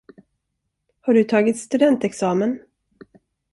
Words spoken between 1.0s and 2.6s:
Har du tagit studentexamen?